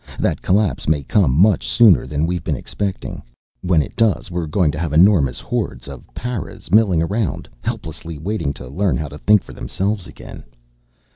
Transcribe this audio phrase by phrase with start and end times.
[0.17, 3.21] That collapse may come much sooner than we've been expecting.
[3.61, 8.51] When it does we're going to have enormous hordes of paras milling around, helplessly waiting
[8.53, 10.43] to learn how to think for themselves again.